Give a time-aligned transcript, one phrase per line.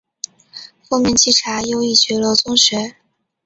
[0.89, 2.95] 奉命稽查右翼觉罗宗学。